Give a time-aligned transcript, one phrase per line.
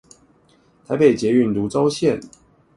[0.87, 2.19] 臺北捷運蘆洲線